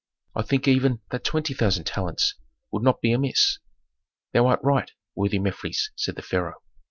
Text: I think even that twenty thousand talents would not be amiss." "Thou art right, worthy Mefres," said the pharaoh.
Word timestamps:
I 0.33 0.41
think 0.41 0.67
even 0.67 1.01
that 1.11 1.23
twenty 1.23 1.53
thousand 1.53 1.83
talents 1.83 2.33
would 2.71 2.81
not 2.81 3.01
be 3.01 3.11
amiss." 3.13 3.59
"Thou 4.33 4.47
art 4.47 4.59
right, 4.63 4.89
worthy 5.13 5.37
Mefres," 5.37 5.91
said 5.95 6.15
the 6.15 6.23
pharaoh. 6.23 6.63